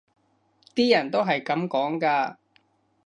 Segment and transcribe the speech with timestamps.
[0.73, 2.37] 啲人都係噉講㗎